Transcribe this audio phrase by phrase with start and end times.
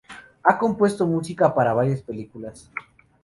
[0.45, 2.71] Ha compuesto música para varias películas.